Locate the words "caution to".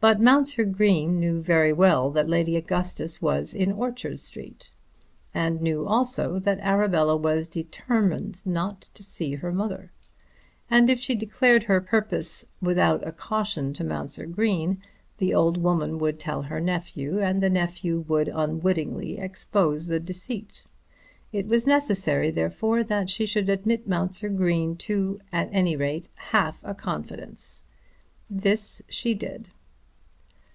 13.12-13.84